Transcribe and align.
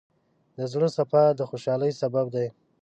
د 0.57 0.59
زړۀ 0.71 0.87
صفا 0.97 1.23
د 1.37 1.41
خوشحالۍ 1.49 1.91
سبب 2.01 2.25
دی. 2.35 2.47